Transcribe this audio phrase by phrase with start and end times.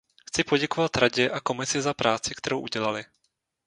[0.27, 3.05] Chci poděkovat Radě a Komisi za práci, kterou udělaly.